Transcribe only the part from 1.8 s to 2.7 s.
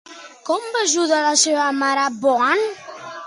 mare, Boann?